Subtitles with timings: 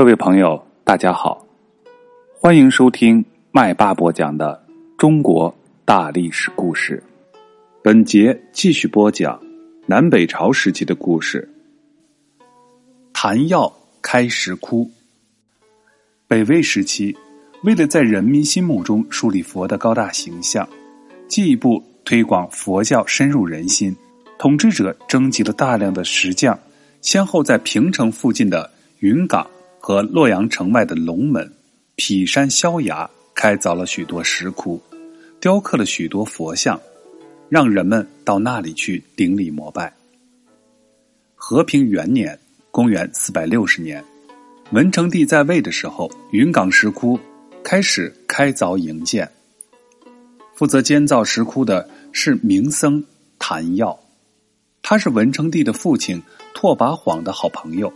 [0.00, 1.46] 各位朋友，大家好，
[2.32, 4.58] 欢迎收听麦霸播讲的
[4.96, 7.02] 中国大历史故事。
[7.82, 9.38] 本节继续播讲
[9.84, 11.46] 南北朝时期的故事。
[13.12, 14.90] 谭耀开石窟。
[16.26, 17.14] 北魏时期，
[17.62, 20.66] 为了在人民心目中树立佛的高大形象，
[21.28, 23.94] 进一步推广佛教深入人心，
[24.38, 26.58] 统治者征集了大量的石匠，
[27.02, 28.70] 先后在平城附近的
[29.00, 29.46] 云冈。
[29.80, 31.50] 和洛阳城外的龙门、
[31.96, 34.80] 毗山、萧崖开凿了许多石窟，
[35.40, 36.78] 雕刻了许多佛像，
[37.48, 39.92] 让人们到那里去顶礼膜拜。
[41.34, 42.38] 和平元年
[42.70, 44.04] （公元四百六十年），
[44.72, 47.18] 文成帝在位的时候，云冈石窟
[47.64, 49.28] 开始开凿营建。
[50.54, 53.02] 负责建造石窟的是明僧
[53.38, 53.98] 谭耀，
[54.82, 56.22] 他是文成帝的父亲
[56.54, 57.90] 拓跋晃的好朋友。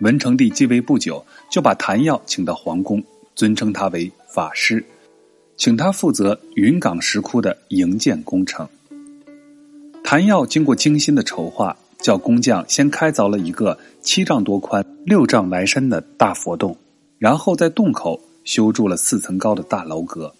[0.00, 3.02] 文成帝继位不久，就把谭耀请到皇宫，
[3.36, 4.84] 尊称他为法师，
[5.56, 8.68] 请他负责云冈石窟的营建工程。
[10.02, 16.76] 谭耀经过精心的筹划，叫工匠先开凿了一个七丈多宽、六丈来深的大佛洞，
[17.18, 20.34] 然后在洞口修筑了四层高的大楼阁，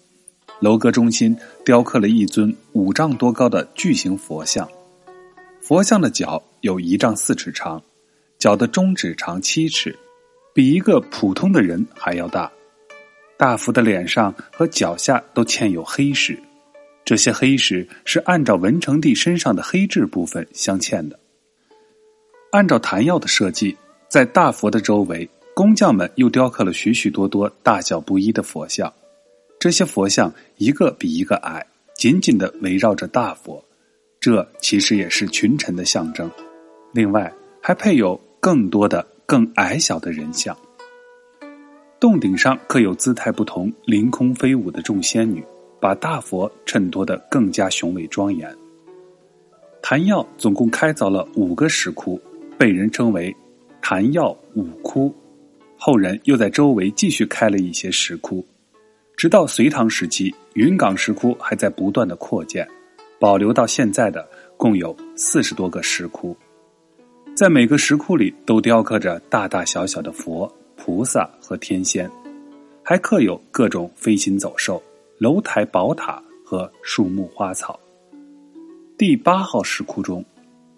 [0.59, 4.67] 楼阁中心雕刻了一尊五丈多高的巨型佛像，
[5.61, 7.81] 佛像的脚有一丈四尺长。
[8.43, 9.97] 脚的中指长七尺，
[10.53, 12.51] 比一个普通的人还要大。
[13.37, 16.37] 大佛的脸上和脚下都嵌有黑石，
[17.05, 21.17] 这些黑石是按照文成帝身上的黑痣部分镶嵌的。
[22.51, 23.77] 按照谭耀的设计，
[24.09, 28.91] 在大佛的周围，工匠们又雕刻了许许多多大小不一的佛像。
[29.57, 33.63] 这些佛像一个比一个矮，紧紧的围绕着大佛，
[34.19, 36.29] 这其实也是群臣的象征。
[36.93, 38.19] 另外，还配有。
[38.43, 40.53] 更多的更矮小的人像，
[41.97, 45.41] 洞顶上刻有姿态不同、凌空飞舞的众仙女，
[45.79, 48.53] 把大佛衬托得更加雄伟庄严。
[49.81, 52.19] 昙耀总共开凿了五个石窟，
[52.57, 53.33] 被人称为
[53.81, 55.15] “昙耀五窟”。
[55.79, 58.45] 后人又在周围继续开了一些石窟，
[59.15, 62.67] 直到隋唐时期，云冈石窟还在不断的扩建，
[63.21, 64.27] 保留到现在的
[64.57, 66.35] 共有四十多个石窟。
[67.43, 72.09] 在每个石窟里都雕刻着大大小小的佛、菩萨和天仙，
[72.81, 74.81] 还刻有各种飞禽走兽、
[75.17, 77.77] 楼台宝塔和树木花草。
[78.97, 80.23] 第八号石窟中，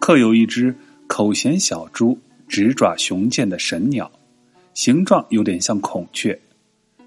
[0.00, 0.74] 刻有一只
[1.06, 2.18] 口衔小珠、
[2.48, 4.10] 直爪雄健的神鸟，
[4.74, 6.36] 形状有点像孔雀，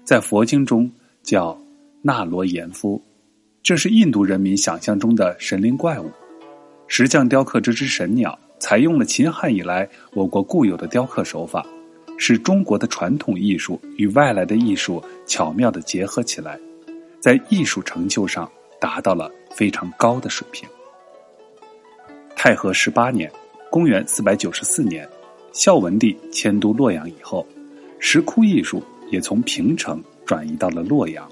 [0.04, 0.90] 在佛经中
[1.22, 1.54] 叫
[2.00, 2.98] 那罗延夫，
[3.62, 6.10] 这是印度人民想象中的神灵怪物。
[6.88, 8.38] 石匠雕刻这只神鸟。
[8.60, 11.66] 采用了秦汉以来我国固有的雕刻手法，
[12.18, 16.60] 使中国的传统艺术与外来的艺术巧妙的结合起来，
[17.18, 20.68] 在艺术成就上达到了非常高的水平。
[22.36, 23.32] 太和十八年
[23.70, 25.08] （公元四百九十四年），
[25.52, 27.46] 孝文帝迁都洛阳以后，
[27.98, 31.26] 石窟艺术也从平城转移到了洛阳，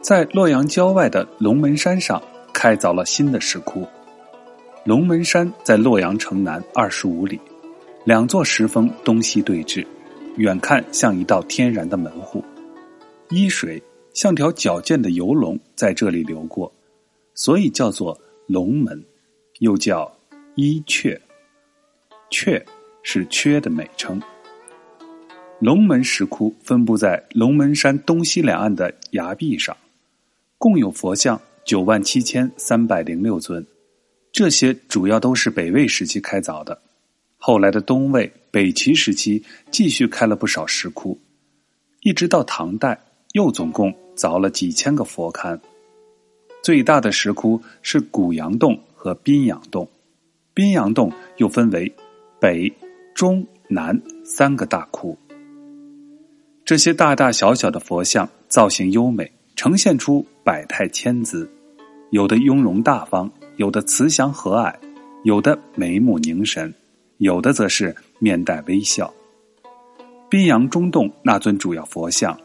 [0.00, 2.22] 在洛阳郊外的龙门山上
[2.52, 3.86] 开凿了新的石窟。
[4.84, 7.40] 龙门山在洛阳城南二十五里，
[8.04, 9.82] 两座石峰东西对峙，
[10.36, 12.44] 远看像一道天然的门户，
[13.30, 16.70] 依水像条矫健的游龙在这里流过，
[17.34, 19.02] 所以叫做龙门，
[19.60, 20.14] 又叫
[20.54, 21.18] 伊阙。
[22.30, 22.62] 阙
[23.02, 24.20] 是缺的美称。
[25.60, 29.74] 龙门石窟分布在龙门山东西两岸的崖壁上，
[30.58, 33.66] 共有佛像九万七千三百零六尊。
[34.34, 36.82] 这些主要都是北魏时期开凿的，
[37.36, 39.40] 后来的东魏、北齐时期
[39.70, 41.16] 继续开了不少石窟，
[42.00, 43.00] 一直到唐代
[43.34, 45.56] 又总共凿了几千个佛龛。
[46.64, 49.88] 最大的石窟是古阳洞和宾阳洞，
[50.52, 51.94] 宾阳洞又分为
[52.40, 52.68] 北、
[53.14, 55.16] 中、南三个大窟。
[56.64, 61.48] 这些大大小小的佛像造型优美，呈现出百态千姿，
[62.10, 63.30] 有的雍容大方。
[63.56, 64.74] 有的慈祥和蔼，
[65.22, 66.72] 有的眉目凝神，
[67.18, 69.12] 有的则是面带微笑。
[70.28, 72.36] 宾阳中洞那尊主要佛像，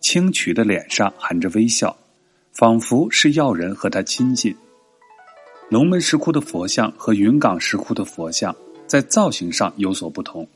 [0.00, 1.96] 清曲的脸上含着微笑，
[2.52, 4.54] 仿佛是要人和他亲近。
[5.70, 8.54] 龙门石窟的佛像和云冈石窟的佛像
[8.86, 10.46] 在造型上有所不同。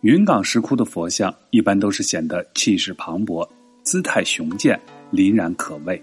[0.00, 3.46] 云冈石窟的佛像一般都是显得气势磅礴、
[3.82, 4.80] 姿态雄健、
[5.12, 6.02] 凛然可畏。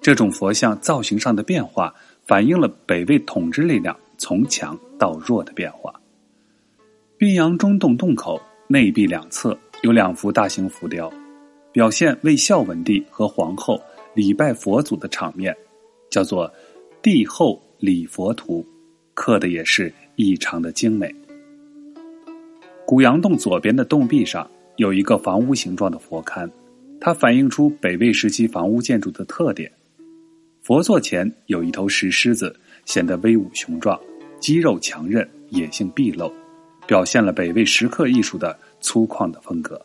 [0.00, 1.94] 这种佛像造型上的变化。
[2.24, 5.92] 反映了北魏统治力量从强到弱的变化。
[7.18, 11.12] 宾阳中洞洞口内壁两侧有两幅大型浮雕，
[11.72, 13.80] 表现魏孝文帝和皇后
[14.14, 15.54] 礼拜佛祖的场面，
[16.10, 16.48] 叫做
[17.02, 18.62] 《帝后礼佛图》，
[19.12, 21.14] 刻的也是异常的精美。
[22.86, 26.50] 古阳洞左边的洞壁上有一个房屋形状的佛龛，
[27.00, 29.70] 它反映出北魏时期房屋建筑的特点。
[30.64, 34.00] 佛座前有一头石狮子，显得威武雄壮，
[34.40, 36.32] 肌肉强韧，野性毕露。
[36.86, 39.78] 表现了北魏石刻艺术的粗犷的风格。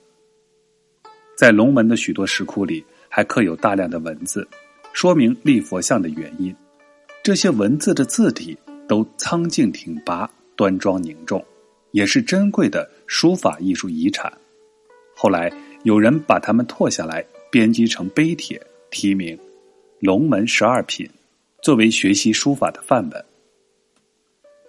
[1.37, 4.47] 在龙门的许多石窟里，还刻有大量的文字，
[4.93, 6.55] 说明立佛像的原因。
[7.21, 11.43] 这些文字的字体都苍劲挺拔、端庄凝重，
[11.91, 14.31] 也是珍贵的书法艺术遗产。
[15.13, 15.51] 后来
[15.83, 19.37] 有人把它们拓下来，编辑成碑帖，题名
[19.99, 21.05] 《龙门十二品》，
[21.61, 23.23] 作为学习书法的范本。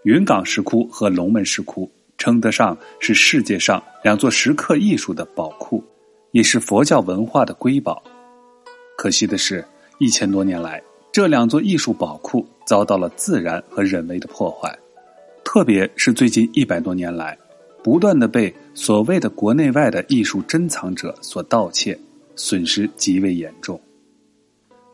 [0.03, 1.91] 云冈石窟和龙门石窟。
[2.19, 5.83] 称得上是世界上两座石刻艺术的宝库，
[6.33, 8.03] 也是佛教文化的瑰宝。
[8.95, 9.65] 可惜的是，
[9.97, 14.79] 一千多年来，这两座艺术宝库遭到了自然和人为的破坏，
[15.43, 17.39] 特别是最近一百多年来，
[17.83, 21.99] 不断的被所谓的国内外的艺术珍藏者所盗窃，
[22.37, 23.81] 损失极为严重。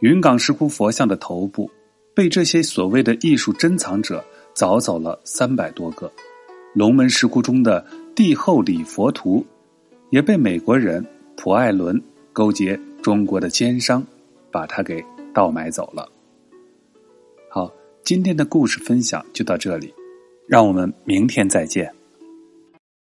[0.00, 1.70] 云冈石窟佛像的头部，
[2.14, 4.22] 被这些所谓的艺术珍藏者
[4.54, 6.10] 凿走了三百多个。
[6.74, 7.84] 龙门石窟中的
[8.14, 9.44] 帝后礼佛图，
[10.10, 11.04] 也被美国人
[11.36, 12.00] 普艾伦
[12.32, 14.04] 勾结中国的奸商，
[14.50, 15.02] 把它给
[15.32, 16.06] 盗买走了。
[17.48, 17.72] 好，
[18.04, 19.94] 今天的故事分享就到这里，
[20.46, 21.90] 让我们明天再见。